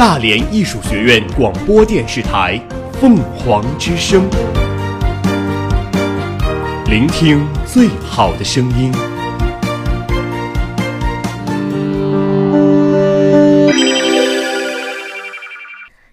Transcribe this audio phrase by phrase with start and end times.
[0.00, 2.58] 大连艺术学院广播电视台
[2.98, 4.30] 《凤凰之声》，
[6.88, 8.90] 聆听最好的声音。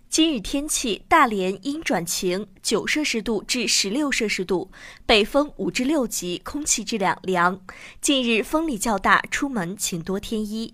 [0.10, 4.70] 今日天气：大连阴转晴，九摄氏度至十六摄氏度，
[5.06, 7.62] 北风五至六级，空气质量良。
[8.02, 10.74] 近日风力较大，出门请多添衣。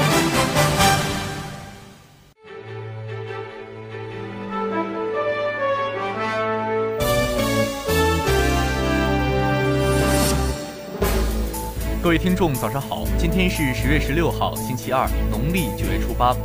[12.11, 13.05] 各位听众，早上好！
[13.17, 16.35] 今天是十月十六号，星期二，农历九月初八。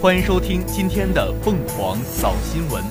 [0.00, 2.82] 欢迎收听今天的凤凰早新闻。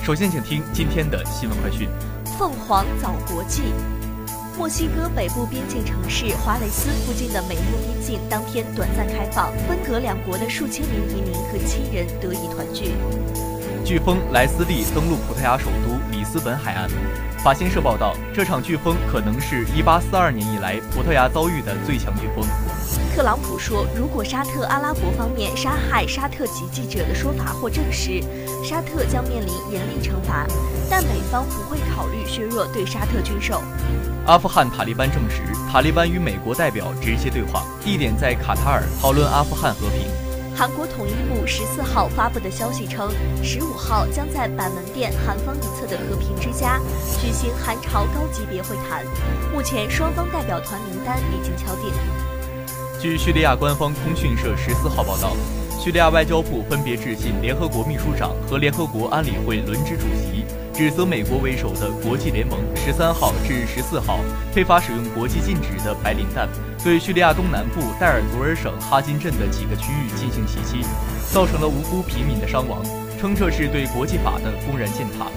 [0.00, 1.88] 首先，请听今天的新闻快讯。
[2.38, 3.62] 凤凰早国际，
[4.56, 12.92] 墨西哥北部边境城市华雷斯附近的美墨边境当天短暂开放，分隔两国的数千名移民和亲人得以团聚。
[13.84, 15.93] 飓风莱斯利登陆葡萄牙首都里
[16.34, 16.90] 斯本海岸。
[17.44, 22.44] 法新社报道，这场飓风可能是1842年以来葡萄牙遭遇的最强飓风。
[23.14, 28.20] 特朗普说，如果沙特阿拉伯方面杀害沙特籍记者的说法获证实，
[28.64, 30.44] 沙特将面临严厉惩罚，
[30.90, 33.62] 但美方不会考虑削弱对沙特军售。
[34.26, 40.23] 阿富汗塔利班证实，塔利班与美国代表直接对话，地点在卡塔尔，讨论阿富汗和平。
[40.56, 43.10] 韩国统一部十四号发布的消息称，
[43.42, 46.80] 十五号将在板门店韩方一侧的和平之家
[47.20, 49.04] 举行韩朝高级别会谈，
[49.52, 51.92] 目前双方代表团名单已经敲定。
[53.00, 55.36] 据叙利亚官方通讯社十四号报道，
[55.80, 64.18] 叙利亚外交部分别致信联合国秘书长和联合国安理会轮值主席，指责美国为首的国际联盟十三号至十四号
[64.52, 66.48] 非法使用国际禁止的白磷弹，
[66.82, 70.84] 对叙利亚东南部代尔祖尔省哈金镇的几个区域进行袭击，
[71.32, 72.82] 造成了无辜平民的伤亡，
[73.20, 75.30] 称这是对国际法的公然践踏。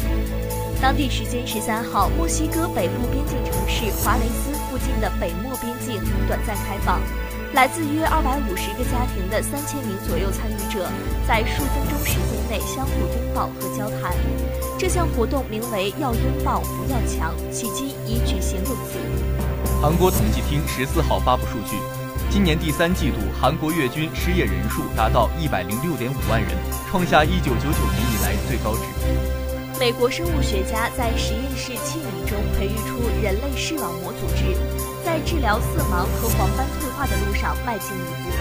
[0.82, 7.00] 当地时间十三号，墨西哥北部边境城市华雷斯附近的北墨边境短暂开放。
[7.54, 10.86] 来自约二百五十个家庭的三千名左右参与者，
[11.28, 14.14] 在数分钟时间内相互拥抱和交谈。
[14.78, 19.00] 这项活动名为“要拥抱，不要抢”，迄今已举行六次。
[19.82, 21.78] 韩国统计厅十四号发布数据，
[22.30, 26.52] 今年第三季度韩国月均失业人数达到一百零六点五万人，
[26.92, 28.84] 创下一九九九年以来最高值。
[29.80, 34.58] 美国生物学家在实验室器皿中培育出人类视网膜组织，
[35.06, 38.32] 在治疗色盲和黄斑退化的路上迈进一步。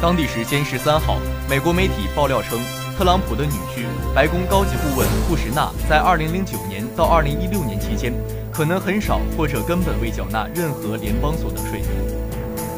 [0.00, 1.18] 当地时间十三号，
[1.48, 2.58] 美国媒体爆料称，
[2.96, 3.84] 特朗普的女婿、
[4.14, 8.12] 白宫高级顾问库什纳在二零零九年到二零一六年期间，
[8.52, 11.82] 可能很少或者根本未缴纳任何联邦所得税。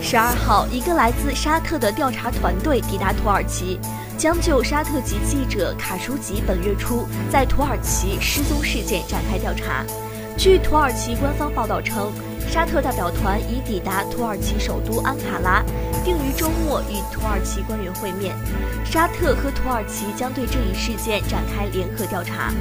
[0.02, 3.78] 十二号，一个来自沙特的调查团队抵达土耳其。
[4.16, 9.84] 将就沙特籍记者卡舒吉本月初在土耳其失踪事件展开调查。
[10.38, 12.12] 据土耳其官方报道称，
[12.48, 15.62] 沙特代表团已抵达土耳其首都安卡拉，
[16.04, 18.36] 并于周末与土耳其官员会面。
[18.84, 22.52] 沙特和土耳其将对这一事件展开联合调查。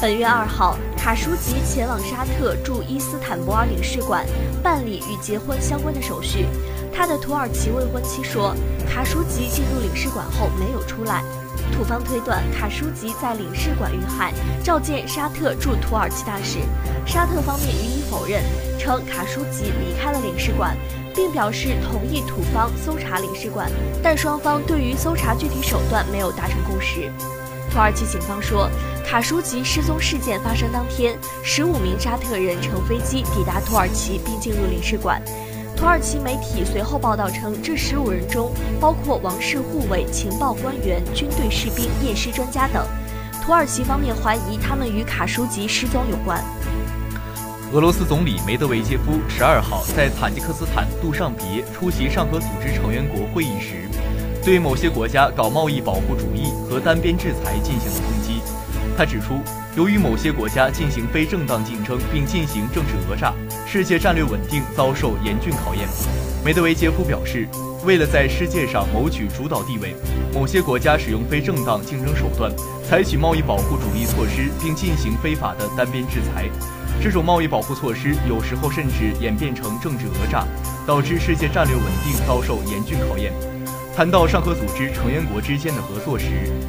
[0.00, 4.24] 本月二号，卡舒吉前往沙特驻伊斯坦布尔领事馆
[4.62, 6.46] 办理与结婚相关的手续。
[6.94, 8.54] 他的土耳其未婚妻说，
[8.88, 11.22] 卡舒吉进入领事馆后没有出来。
[11.72, 14.32] 土方推断，卡舒吉在领事馆遇害，
[14.62, 16.58] 召见沙特驻土耳其大使。
[17.06, 18.42] 沙特方面予以否认，
[18.78, 20.76] 称卡舒吉离开了领事馆，
[21.14, 23.70] 并表示同意土方搜查领事馆，
[24.02, 27.10] 但双方对于搜查具体手段没有达成共识。
[27.70, 28.70] 土耳其警方说，
[29.06, 35.22] 卡舒吉失踪事件发生当天，十五名沙特人乘飞机抵达土耳其并进入领事馆。
[35.82, 42.86] 土耳其媒体随后报道称，这十五人中包括王室护卫、情报官员、军队士兵、验尸专家等。
[43.44, 46.40] 土耳其方面怀疑他们与卡舒吉失踪有关。
[47.72, 53.88] 俄罗斯总理梅德韦杰夫十二号在塔吉克斯坦杜尚别出席上合组织成员国会议时，
[54.44, 58.40] 对某些国家搞贸易保护主义和单边制裁进行了抨击。
[58.96, 59.40] 他指出，
[59.74, 63.34] 由于某些国家进行非正当竞争并进行政治讹诈，
[63.72, 65.88] 世界战略稳定遭受严峻考验。
[66.44, 67.48] 梅德韦杰夫表示，
[67.86, 69.96] 为了在世界上谋取主导地位，
[70.34, 72.52] 某些国家使用非正当竞争手段，
[72.86, 76.50] 采取贸易保护主义措施，并进行非法的单边制裁。
[77.02, 80.44] 这种贸易保护措施有时候甚至演变成政治讹诈，
[80.86, 83.32] 导致世界战略稳定遭受严峻考验。
[83.96, 86.26] 谈到上合组织成员国之间的合作时，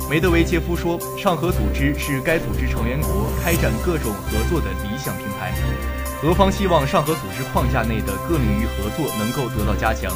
[0.10, 5.52] 梅德韦杰夫说：“上合组织是该组织成员国开展各种合作的理想平台。
[6.24, 10.10] 俄方希望上合组织框架内的各领域合作能够得到加强。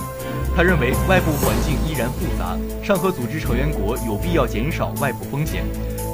[0.56, 5.66] 他认为外部环境依然复杂，上合组织成员国有必要减少外部风险。”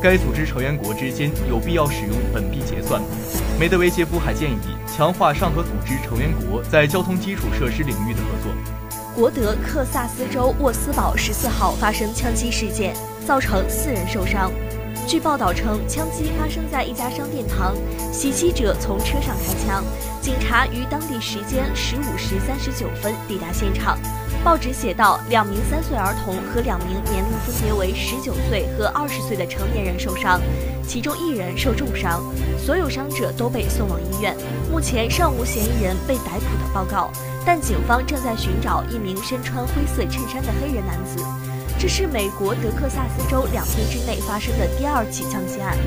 [0.02, 3.02] 该组织成员国之间有必要使用本币结算。
[3.58, 8.52] 梅德韦杰夫还建议强化上合组织成员国在交通基础设施领域的合作。
[9.16, 12.94] 国德克萨斯州沃斯堡十四号发生枪击事件，
[13.26, 14.52] 造成四人受伤。
[15.08, 17.76] 据报道称，枪击发生在一家商店旁，
[18.12, 19.84] 袭击者从车上开枪。
[20.22, 23.98] 警察于当地时间十五时三十九分抵达现场。
[24.44, 30.40] 报纸写道，两名三岁儿童和两名年龄分别为十九岁和二十岁的成年人受伤，
[30.88, 32.24] 其中一人受重伤，
[32.58, 34.36] 所有伤者都被送往医院。
[34.72, 37.12] 目前尚无嫌疑人被逮捕的报告，
[37.46, 41.22] 但警方正在寻找一名身穿灰色衬衫的黑人男子。
[41.84, 45.78] 这是美国德克萨斯州两天之内发生的第二起枪击案。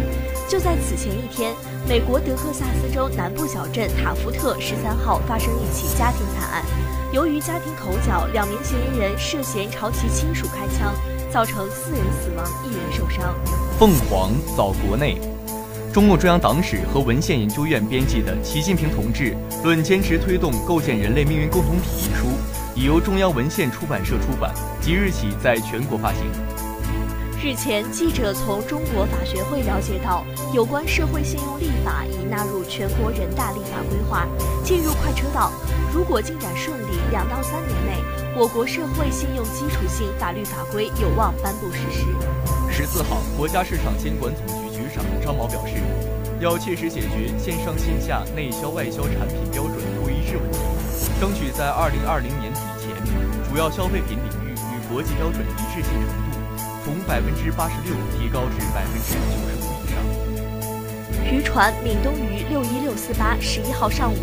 [0.46, 1.54] 就在此前一天，
[1.88, 6.62] 美国德克萨斯州南部小镇塔福特十三号发生一起家庭惨案。
[7.14, 10.94] 由于家庭口角，两名嫌疑人涉嫌朝其亲属开枪，
[11.32, 13.34] 造成四人死亡，一人受伤。
[13.78, 15.16] 凤凰早国内，
[15.94, 19.34] 中共中央党史和文献研究院编辑的《习近平同志
[19.64, 22.26] 论坚持推动构建人类命运共同体》一书，
[22.76, 26.20] 已由中央文献出版社出版，即日起在全国发行。
[27.43, 34.28] 日前，记者从中国法学会了解到，有关社会信用立法已纳入全国人大立法规划，
[34.62, 35.50] 进入快车道。
[35.90, 37.93] 如果进展顺利，两到三年内，
[38.37, 42.05] 我国社会信用基础性法律法规有望颁布实施。
[42.70, 45.76] 十四号，国家市场监管总局局长张毛表示，
[46.40, 50.58] 要切实解决线上线下内销外销产品标准不一致问题，
[51.19, 52.52] 争取在二零二零年
[53.56, 56.61] 主要消费品领域与国际标准一致性程度。
[56.85, 61.35] 从百分之八十六提高至百分之九十五以上。
[61.35, 64.19] 渔船“闽东鱼六一六四八”十一号上午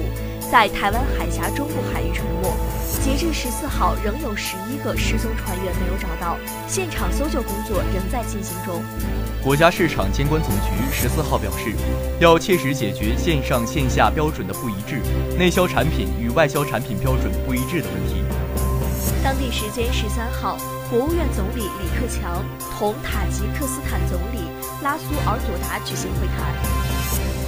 [0.52, 2.54] 在台湾海峡中部海域沉没，
[3.02, 6.38] 截至十四号仍有十一个失踪船员没有找到，
[6.68, 8.84] 现场搜救工作仍在进行中。
[9.42, 11.74] 国家市场监管总局十四号表示，
[12.20, 15.02] 要切实解决线上线下标准的不一致、
[15.40, 18.23] 内销产品与外销产品标准不一致的问题。
[19.24, 20.58] 当地时间十三号。
[20.92, 22.44] 国务院总理李克强
[22.78, 24.46] 同塔吉克斯坦总理
[24.84, 26.54] 拉苏尔佐达举行会谈。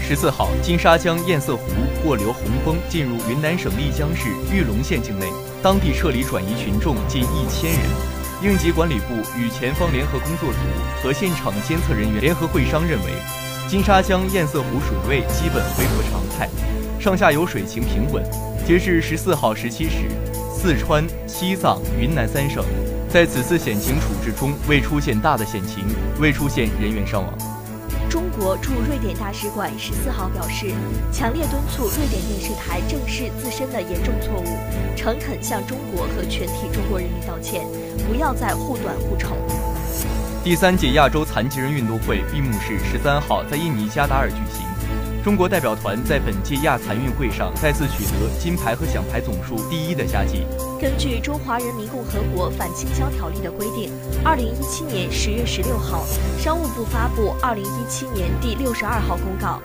[0.02, 1.62] 十四号，金沙江堰塞湖
[2.02, 5.28] 过流洪峰进入云南省丽江市玉龙县境内，
[5.62, 7.82] 当地撤离转移群众近一千人。
[8.42, 10.60] 应急管理部与前方联合工作组
[11.04, 13.12] 和现场监测人员联合会商认为，
[13.68, 16.50] 金沙江堰塞湖水位基本恢复常态，
[17.00, 18.24] 上下游水情平稳。
[18.66, 20.10] 截至十四号十七时，
[20.66, 22.66] 四川、西藏、云南三省。
[23.08, 25.86] 在此次险情处置中，未出现大的险情，
[26.20, 27.32] 未出现人员伤亡。
[28.10, 30.72] 中国驻瑞典大使馆十四号表示，
[31.14, 34.58] 强烈敦促瑞典电视台正视自身的严重错误，
[34.98, 37.64] 诚恳向中国和全体中国人民道歉，
[38.10, 39.36] 不要再护短护丑。
[40.44, 44.66] 第三届亚洲残疾人运动会闭幕式十三号在印尼加达尔举行。
[45.26, 50.46] 中国代表团在本届亚残运会上再次取得金牌和奖牌总数第一的佳绩。
[50.80, 53.92] 根据《中华人民共和国反倾销条例》的规定，
[54.24, 56.06] 二零一七年十月十六号，
[56.38, 59.60] 商务部发布二零一七年第六十二号公告，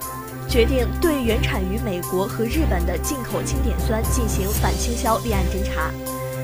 [0.48, 5.90] 决定对原产于美国和日本的进口氢碘酸进行反倾销立案侦查。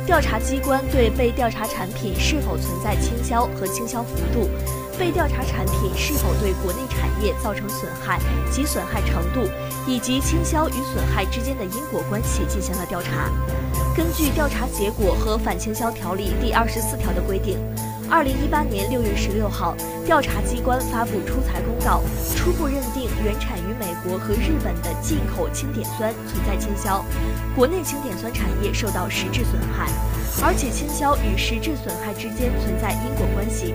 [0.04, 4.50] 调查机关对被调查产品是否存在倾销和倾销幅度。
[4.98, 8.18] 被调查产品是否对国内产业造成损害
[8.50, 9.48] 及损害程度，
[9.86, 13.30] 以及倾销与损害之间的因果关系进行了调查。
[13.96, 17.58] 根据调查结果和反倾销条例第二十四条的规定，
[18.10, 19.74] 二零一八年六月十六号，
[20.04, 22.02] 调查机关发布出材公告，
[22.36, 27.04] 初步认定原产于美国和日本的进口氢碘酸存在倾销，
[27.54, 29.90] 国内氢碘酸产业受到实质损害，
[30.42, 33.74] 而且倾销与实质损害之间存在因果关系。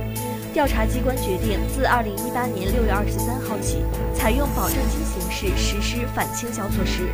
[0.53, 7.07] 调查机关决定，自二零一八年六月二十三号起，采用保证金形式实施反倾销措施。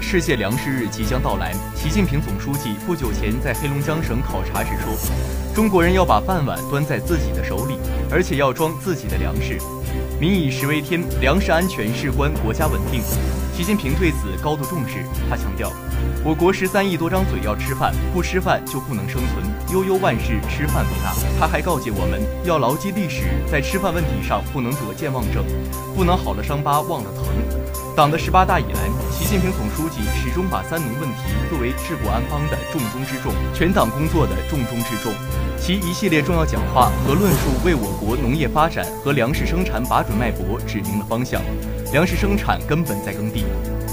[0.00, 4.96] 世界粮食日即将到来，习近平总书记不久前在黑龙江省考察时说
[5.54, 7.74] ：“中国人要把饭碗端在自己的手里，
[8.10, 9.58] 而且要装自己的粮食。
[10.18, 13.02] 民以食为天，粮食安全事关国家稳定。”
[13.54, 15.04] 习近平对此高度重视。
[15.28, 15.70] 他强调，
[16.22, 19.42] 我国十三亿多张嘴要吃饭，不吃饭就不能生存。
[19.72, 21.14] 悠悠万事，吃饭不大。
[21.38, 25.42] 他还告诫我们要牢记历史，在吃饭问题上不能得健忘症，
[25.96, 27.24] 不能好了伤疤忘了疼。
[27.96, 35.14] 党的十八大以来，习近平总书记始终把三农问题作为治国安邦的重中之重，全党工作的重中之重。
[35.60, 41.42] 其一系列重要讲话和论述为我国农业发展和粮食生产把准脉搏指明了方向，
[41.92, 43.44] 粮食生产根本在耕地。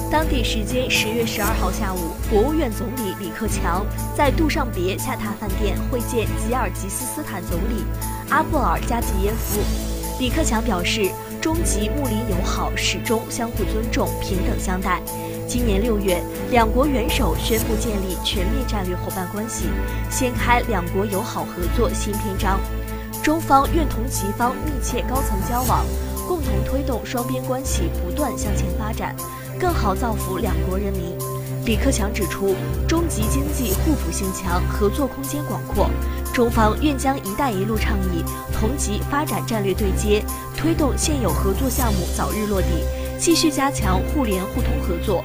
[0.10, 7.84] 当地时间十月十二号下午，国务院总理李克强在杜尚别下榻饭店会见吉尔吉斯斯坦总理
[8.30, 9.60] 阿布尔加吉耶夫。
[10.22, 15.02] 李克强表示，中吉睦邻友好，始终相互尊重、平等相待。
[15.48, 19.70] 今年六月，两国元首宣布建立全面战略伙伴关系，
[20.12, 22.60] 掀开两国友好合作新篇章。
[23.24, 25.86] 中方愿同吉方密切高层交往，
[26.28, 29.16] 共同推动双边关系不断向前发展，
[29.58, 31.18] 更好造福两国人民。
[31.66, 32.54] 李克强指出，
[32.86, 35.90] 中吉经济互补性强，合作空间广阔。
[36.34, 38.24] 中方愿将“一带一路”倡议
[38.54, 40.24] 同吉发展战略对接，
[40.58, 42.86] 推动现有合作项目早日落地。
[43.20, 45.24] 继续加强互联互通合作，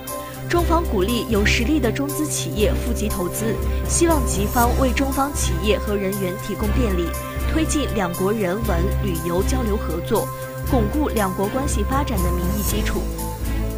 [0.49, 3.55] 中方鼓励有实力的中资企业赴吉投资，
[3.89, 7.07] 希望吉方为中方企业和人员提供便利，
[7.53, 10.27] 推进两国人文旅游交流合作，
[10.71, 13.03] 巩固两国关系发展的民意基础。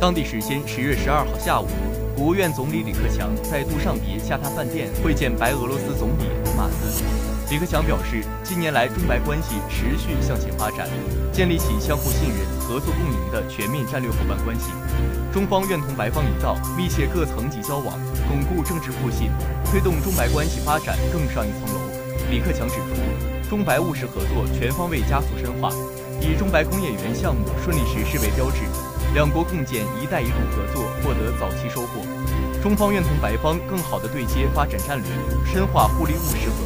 [0.00, 1.66] 当地时间十月十二号下午，
[2.16, 7.33] 国务院总理李克强在杜尚别下榻饭店会见白俄罗斯总理卢马斯。
[7.50, 10.88] 李克强表示，近年来中白关系持续向前发展，
[11.30, 14.72] 建立起相互信任、合作共赢的全面战略伙伴关系。
[15.30, 17.98] 中方愿同白方一道，密切各层级交往，
[18.28, 19.30] 巩固政治互信，
[19.70, 21.80] 推动中白关系发展更上一层楼。
[22.30, 25.70] 李克强指出，中白务实合作全方位加速深化，
[26.20, 28.62] 以中白工业园项目顺利实施为标志，
[29.12, 32.00] 两国共建“一带一路”合作获得早期收获。
[32.62, 35.06] 中方愿同白方更好地对接发展战略，
[35.44, 36.63] 深化互利务实合。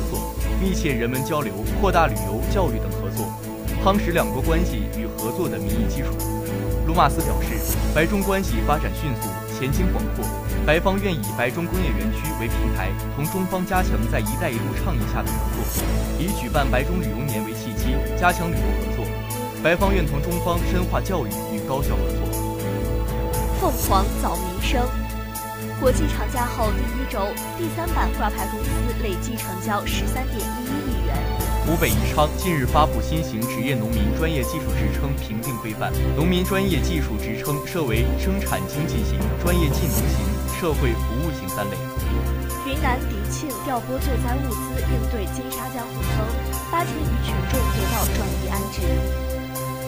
[0.61, 3.27] 密切人文交流，扩大旅游、教育等合作，
[3.85, 6.09] 夯实两国关系与合作的民意基础。
[6.85, 10.25] 卢马斯表示，白中关系发展迅速，前景广阔。
[10.67, 15.85] 白方愿以白中工业园区为平台，同中方加强在“一带一路”倡议下的合作，
[16.19, 19.05] 以举办白中旅游年为契机，加强旅游合作。
[19.62, 22.50] 白方愿同中方深化教育与高校合作。
[23.61, 25.08] 凤凰早民生。
[25.80, 28.70] 国际长假后第一周，第三板挂牌公司
[29.00, 31.14] 累计成交十三点一一亿元。
[31.64, 40.18] 湖北宜昌近日发布新型职业农民专业技术职称评定规范，农民专业技术职称设为生产经济型、专业技能型、
[40.58, 41.76] 社会服务型三类。
[42.66, 46.26] 云南迪庆调拨救灾物资应对金沙江洪峰，
[46.73, 48.82] 八千余群众得到转移安置。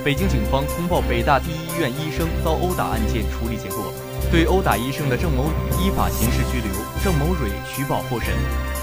[0.04, 3.92] 北京警方通报北大第一医院医生遭殴打案件处理结果。
[4.30, 6.70] 对殴打医生的郑某宇依法刑事拘留，
[7.02, 8.34] 郑某蕊取保候审。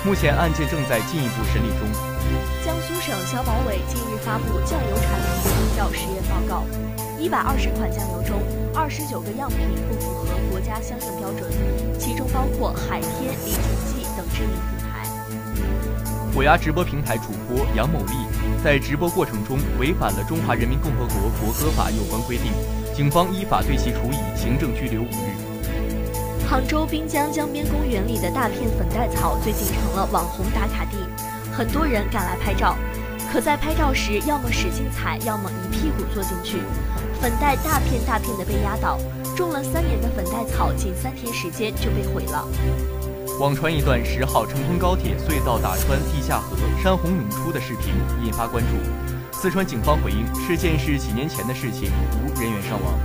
[0.06, 1.88] 目前案件正在进一步审理中。
[2.66, 6.66] 江苏省消保委近日发布酱油产品用药实验报告，
[7.20, 8.42] 一百二十款酱油中，
[8.74, 11.50] 二十九个样品不符合国家相应标准，
[12.00, 15.08] 其中包括海天、李锦记等知名品牌。
[16.34, 18.14] 虎牙直播平台主播杨某丽
[18.64, 22.52] 在直播过程中违反了《中华人民共和国国歌法》有关规定。
[22.98, 26.50] 警方依法对其处以行政拘留五日。
[26.50, 30.98] 杭州滨江江边公园里的大片粉黛草最近成了网红打卡地，
[31.56, 32.76] 很多人赶来拍照。
[33.32, 36.58] 可在拍照时，要么使劲踩，要么一屁股坐进去，
[37.22, 38.98] 粉黛大片大片的被压倒。
[39.36, 42.48] 种了三年的粉黛草，仅三天时间就被毁了。
[43.40, 47.94] 网传一段十号成昆高铁隧道打穿地下河，山洪涌出的视频，
[48.26, 49.07] 引发关注。
[49.40, 51.92] 四川警方回应，事件是几年前的事情，
[52.26, 52.98] 无人员伤亡。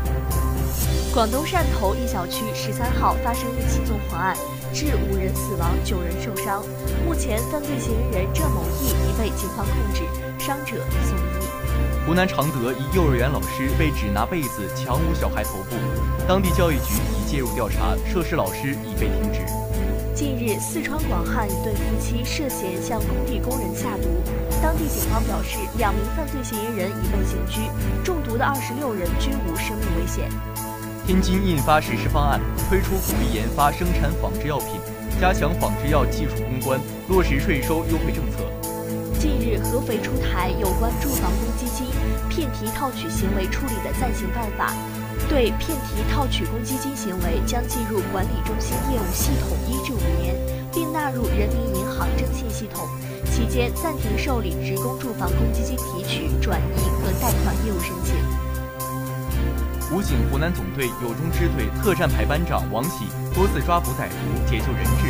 [1.12, 4.34] 广东汕头一小区十三号发生一起纵火案，
[4.72, 6.64] 致五人死亡，九人受伤。
[7.04, 10.04] 目前，犯罪嫌疑人郑某义已被警方控制，
[10.38, 12.06] 伤者已送医。
[12.06, 15.76] 湖南常德一幼儿园老师被指拿被子强捂小孩头部，
[16.26, 19.40] 当地教育局已介入调查，涉事老师已被停职。
[20.14, 24.08] 近日，四川广汉一对夫妻涉嫌向工地工人下毒，
[24.62, 27.68] 当地警方表示，两名犯罪嫌疑人已被刑拘，
[28.04, 30.30] 中毒的二十六人均无生命危险。
[31.04, 32.40] 天津印发实施方案，
[32.70, 34.78] 推出鼓励研发生产仿制药品，
[35.20, 38.46] 加强仿制药技术攻关，落实税收优惠政策。
[39.18, 41.90] 近日，合肥出台有关住房公积金
[42.30, 44.72] 骗题套取行为处理的暂行办法。
[45.28, 50.36] 对骗题套取公积金行为将进入管理中心业务系统一至五年，
[50.72, 52.86] 并纳入人民银行征信系统。
[53.32, 58.14] 期间暂停受理职工住房公积金提取、转移和贷款业务申请。
[59.90, 65.08] 武警湖南总队友中支队特战排班长王喜多次抓捕歹徒，解救人质，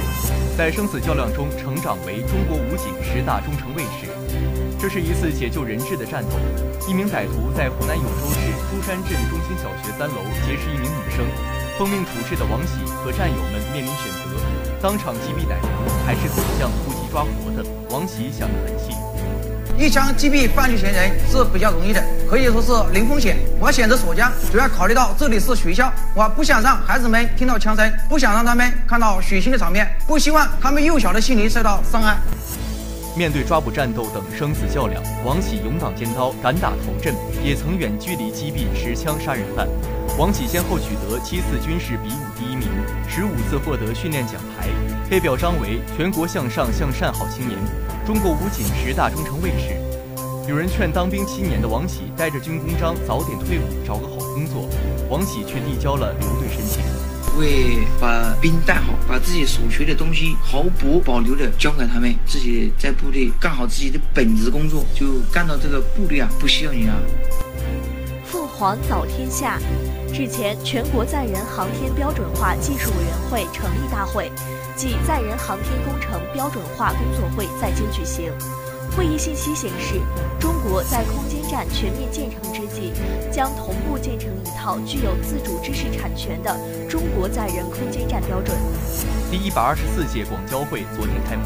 [0.57, 4.07] 在生死较量中成长为中国武警十大忠诚卫士。
[4.79, 6.31] 这是一次解救人质的战斗。
[6.87, 11.26] 一名歹徒在湖南永州市珠山镇中心小学三楼劫持一名女生，
[11.76, 14.38] 奉命处置的王喜和战友们面临选择：
[14.81, 15.67] 当场击毙歹徒，
[16.07, 16.71] 还是走向
[17.12, 17.62] 抓活的？
[17.90, 18.97] 王喜想得很细。
[19.76, 23.37] 一枪击毙犯罪嫌疑人是比较容易的，可以说是零风险。
[23.61, 32.16] 我选择锁枪，主要考虑到这里是学校，我不想让孩子们听到枪声，不想让他们看到血腥的场面，不希望他们幼小的心灵受到伤害。
[33.14, 37.14] 面对抓捕战斗等生死较量，王喜勇挡尖刀，敢打头阵，
[37.45, 39.69] 也曾远距离击毙持枪杀人犯。
[40.19, 42.69] 王喜先后取得七次军事比武第一名，
[43.09, 44.69] 十五次获得训练奖牌，
[45.12, 47.61] 被表彰为全国向上向善好青年。
[48.07, 49.76] 中国武警十大忠诚卫士，
[50.49, 54.66] 有人劝当兵七年的王喜带着军功章早点退伍，找个好工作。
[55.11, 56.83] 王喜却递交了留队申请。
[57.38, 66.97] 为把兵带好，把自己所学的东西毫不保留的交给他们，自己在部队干好自己的本职工作，就干到这个部队啊，不需要你啊。
[68.25, 69.59] 凤凰早天下。
[70.12, 74.31] 日前，全国载人航天标准化技术委员会成立大会
[74.76, 78.31] 暨载人航天工程标准化工作会在京举行。
[78.95, 79.99] 会议信息显示，
[80.38, 82.92] 中国在空间站全面建成之际，
[83.33, 86.54] 将同步建成一套具有自主知识产权的
[86.90, 88.54] 中国载人空间站标准。
[89.31, 91.42] 第一百二十四届广交会昨天开幕，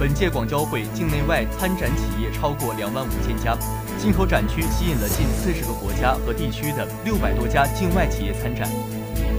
[0.00, 3.56] 本届广交会境内外参展企业超过两万五千家。
[3.98, 8.68] 进口展区吸引了近四十个国家和地区的六百多家境外企业参展。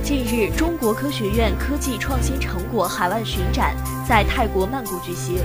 [0.03, 3.73] 近日，中国科学院科技创新成果海外巡展
[4.07, 5.37] 在泰国曼谷举行。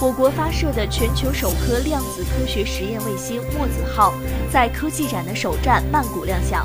[0.00, 4.14] 我国发射的全球首颗量子科学实验卫星“墨子号”
[4.52, 6.64] 在科技展的首站曼谷亮相。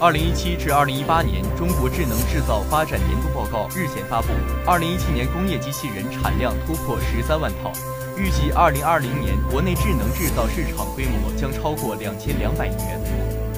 [0.00, 4.28] 二零一七至二零一八年中国智能制造发展年度报告日前发布，
[4.64, 7.72] 二零一七年工业机器人产量突破十三万套。
[8.16, 13.00] 预计二零二零年国内智能制造市场规模将超过两千两百亿元。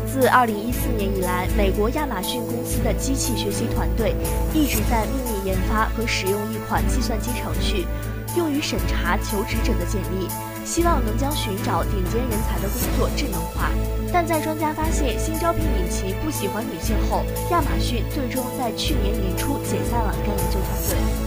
[0.06, 4.14] 自二零一四年以来，美国亚马逊公司的机器学习团队
[4.54, 7.86] 一直在秘密研发和使用一款计算机程序，
[8.34, 10.26] 用于审查求职者的简历，
[10.64, 13.68] 希望能将寻找顶尖人才的工作智能化。
[14.10, 21.25] 但在专家发现新招聘引擎不喜欢女性后，亚马逊最终在去年年初解散了该研究团队。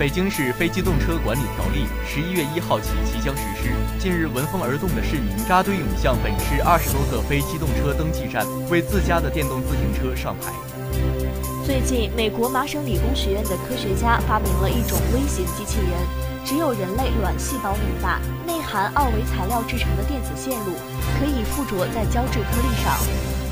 [0.00, 3.68] 北京市非机动车管理条例十一月一号起即将实施。
[3.98, 10.56] 近日，闻风而动的市民扎堆涌向本市二十多个非机动车登记站，为自家的电动自行车上牌。
[11.66, 15.92] 最近，美国麻省理工学院的科学家发明了一种微型机器人，
[16.46, 20.72] 只有人类卵细胞那么大，内含二维材料制成的电子线路，
[21.20, 22.96] 可以附着在胶质颗粒上。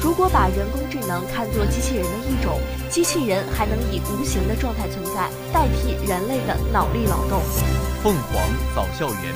[0.00, 7.40] 如果把人工智能看作机器人的一种，机器人还能以无形的状态存在，代替人类的脑力劳动。
[8.00, 8.40] 凤凰
[8.76, 9.34] 早校园，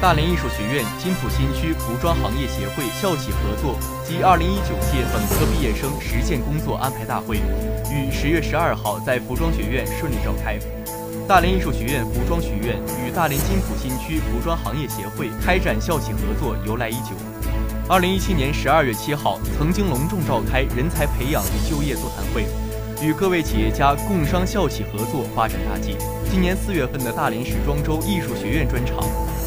[0.00, 3.74] 大连艺术学院金浦新区服装行业协会校企合作
[4.06, 7.38] 暨二零一九届本科毕业生实践工作安排大会，
[7.90, 10.56] 于十月十二号在服装学院顺利召开。
[11.26, 17.16] 大连艺术学院服装学院与大连金浦新区服装行业协会开展校企合作由来已久。
[17.88, 22.44] 二零一七年十二月七号，曾经隆重召开人才培养与就业座谈会，
[23.00, 25.96] 与各位企业家共商校企合作发展大计。
[26.28, 28.98] 今年四月份的大连时装周艺术学院专场，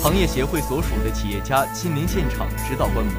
[0.01, 3.13] 行业协会所属的企业家亲临现场指导观摩。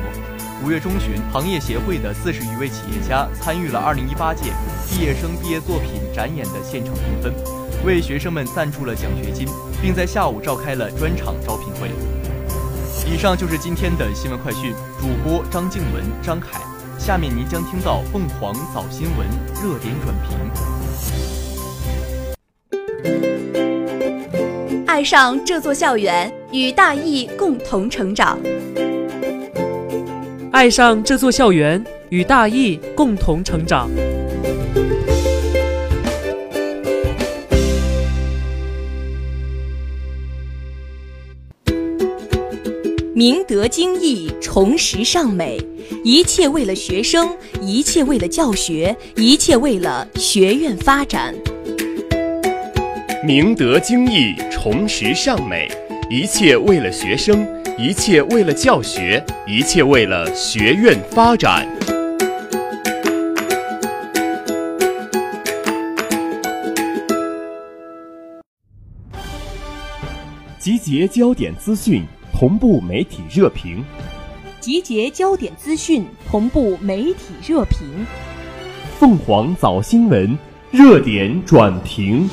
[0.64, 4.52] 五月中旬，行业协会的四十余位企业家参与了二零一八届
[4.88, 7.34] 毕业生毕业作品展演的现场评分，
[7.84, 9.46] 为学生们赞助了奖学金，
[9.82, 11.90] 并在下午召开了专场招聘会。
[13.12, 16.60] 以上就是今天的新闻快讯，主播张静文、张凯。
[16.96, 19.26] 下面您将听到凤凰早新闻
[19.60, 20.38] 热点转评。
[24.86, 28.38] 爱上这座校园，与大艺共同成长。
[30.52, 33.90] 爱上这座校园，与大艺共同成长。
[43.20, 45.60] 明德精义，崇实尚美，
[46.02, 47.28] 一切为了学生，
[47.60, 51.34] 一切为了教学，一切为了学院发展。
[53.22, 55.70] 明德精义，崇实尚美，
[56.08, 61.68] 一切为了学生，一切为了教学，一切为了学院发展。
[70.58, 72.02] 集结焦点资讯。
[72.40, 73.84] 同步媒体热评，
[74.60, 77.86] 集结焦点资讯，同步媒体热评。
[78.98, 80.38] 凤凰早新闻
[80.70, 82.26] 热点转评。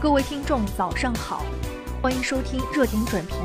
[0.00, 1.44] 各位听众，早上好，
[2.02, 3.36] 欢迎收听热点转评。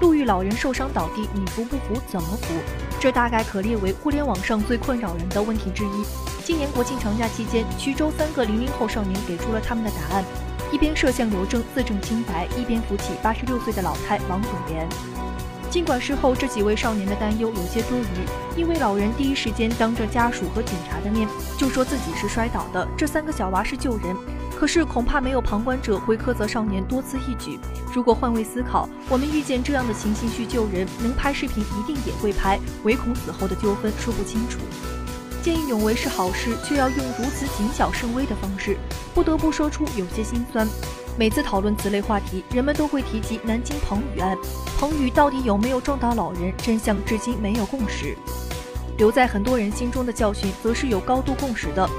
[0.00, 2.00] 路遇老人受伤倒地，你扶不扶？
[2.08, 2.54] 怎么扶？
[2.98, 6.02] 这大概可列为互联网上最困扰人的问题之一。
[6.42, 10.24] 今年国庆长假期间，衢州三个零零后少年给出了他们的答案：
[10.72, 14.88] 一边摄像留证自证清白，一边扶起八十六岁的老太王祖莲。
[15.68, 24.16] 尽管事后这几位少年的担忧有些多余，因为老人第一时间当着家属和警察的面就说自己是摔倒的，这三个小娃是救人。
[24.62, 27.58] 可是恐怕没有旁观者会苛责少年多此一举。
[27.92, 34.60] 如果换位思考，我们遇见这样的情形去救人，能拍视频一定也会拍，唯恐死后的纠纷说不清楚。
[35.42, 38.76] 见义勇为是好事，却要用如此谨小慎微的方式，
[39.12, 40.64] 不得不说出有些心酸。
[41.18, 44.38] 每次讨论此类话题，人们都会提及南京彭宇案，
[44.78, 48.16] 彭宇到底有没有撞倒老人，真相至今没有共识。
[48.96, 51.90] 留在很多人心中的教训，则是有高度共识的。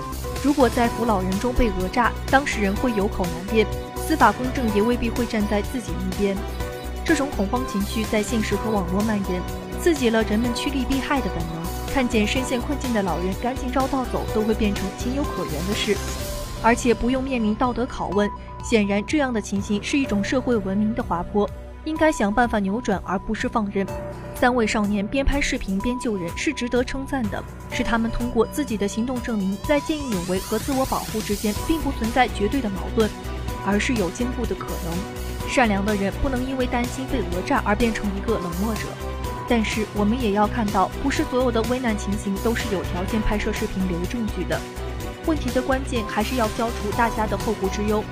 [0.43, 6.36] 如果在扶老人中被讹诈，当事人会有口难辩，司法公正也未必会站在自己一边。
[7.06, 9.41] 这种恐慌情绪在现实和网络蔓延，
[9.82, 11.63] 刺激了人们趋利避害的本能。
[11.93, 15.95] 看见深陷困境的老人，赶紧绕道走，都会变成情有可原的事，
[16.62, 18.29] 而且不用面临道德拷问。
[18.62, 21.49] 显然，这样的情形是一种社会文明的滑坡，
[21.86, 23.86] 应该想办法扭转，而不是放任。
[24.43, 33.10] 三位少年边拍视频边救人是值得称赞的，是他们通过自己的行动证明，在见义勇为和自我保护之间并不存在绝对的矛盾，
[33.65, 35.47] 而是有兼顾的可能。
[35.49, 38.82] 善良的人不能因为担心被讹诈而变成一个冷漠者，
[39.47, 44.60] 但是我们也要看到，不是所有的危难情形都是有条件拍摄视频留证据的。
[45.25, 48.03] 问题的关键还是要消除大家的后顾之忧，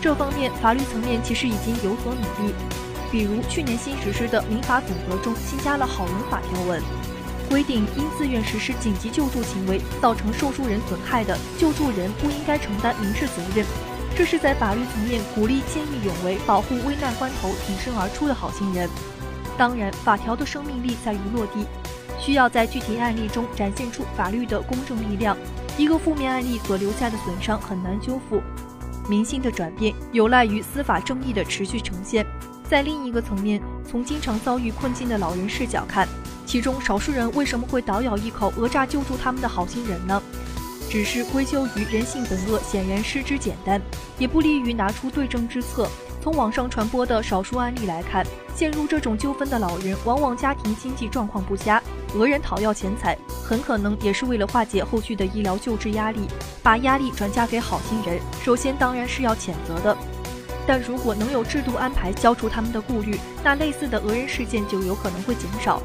[0.00, 2.54] 这方面法律层面其实已经有所努力。
[3.10, 6.82] 比如去年新实施的民法总则中新加了好人法条文，
[7.48, 13.66] 规定因自愿实施紧急救助行为造成受助人损害的，救助人不应该承担民事责任。
[14.16, 18.88] 这是在法律层面鼓励见义勇为、保护危难关头挺身而出的好心人。
[19.56, 21.64] 当然，法条的生命力在于落地，
[22.18, 25.36] 需要在具体案例中展现出法律的公正力量。
[25.76, 28.42] 一个负面案例所留下的损伤很难修复，
[29.08, 32.26] 民心的转变有赖于司法正义的持续呈现。
[32.70, 36.06] 在另一个层面，从经常遭遇困境的老人视角看，
[36.46, 40.22] 其中少数人为什么会倒咬一口讹诈救助他们的好心人呢？
[40.88, 43.82] 只是归咎于人性本恶，显然失之简单，
[44.18, 45.88] 也不利于拿出对症之策。
[46.22, 51.82] 从网上传播的少数案例来看，陷入这种纠纷的老人，往往家庭经济状况不佳，
[52.14, 56.20] 讹人讨要钱财，很可能也是为了化解后续的医疗救治压力，
[56.62, 58.20] 把压力转嫁给好心人。
[58.44, 59.96] 首先当然是要谴责的。
[60.70, 65.82] 但如果能有制度安排消除他们的顾虑，那类似的讹人事件就有可能会减少。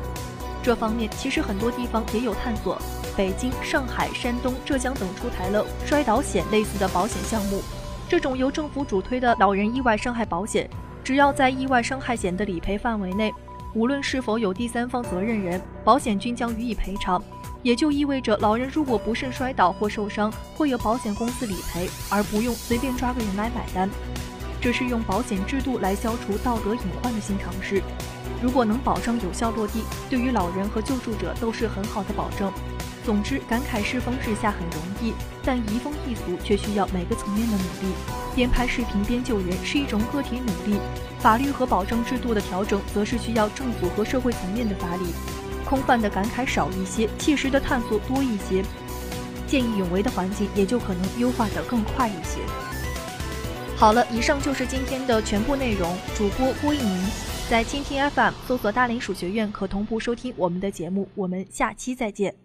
[0.61, 2.79] 这方面其实很多地方也有探索，
[3.17, 7.63] 北京、上海、山东、浙江等出台了摔倒险类似的保险项目。
[8.07, 10.69] 这种由政府主推的老人意外伤害保险，
[11.03, 13.33] 只要在意外伤害险的理赔范围内，
[13.73, 17.19] 无论是否有第三方责任人，保险均将予以赔偿。
[17.63, 23.89] 也就意味着，老人如果不慎摔倒或受伤，会有保险公司理赔，而不用随便抓个人来买单。
[24.65, 27.84] 这是用保险制度来消除道德隐患的新尝试，
[28.41, 32.51] 如果能保障有效落地，对于老人和救助者都是很好的保证。
[33.06, 37.93] 总之，感慨世风日下很容易，但移风易俗却需要每个层面的努力。
[38.34, 40.80] 边拍视频边救人是一种个体努力，
[41.19, 45.13] 法律和保障制度的调整则是需要政府和社会层面的发力。
[45.63, 48.65] 空泛的感慨少一些，切实的探索多一些，
[49.45, 52.39] 见义勇为的环境也就可能优化得更快一些。
[53.77, 55.97] 好了，以上就是今天的全部内容。
[56.15, 57.09] 主播郭一鸣，
[57.49, 61.07] 在蜻蜓 FM 搜索“大连鼠学院”可同步收听我们的节目。
[61.13, 62.44] 我们下期再见。